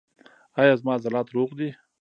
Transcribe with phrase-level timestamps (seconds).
[0.59, 1.69] ایا زما عضلات روغ دي؟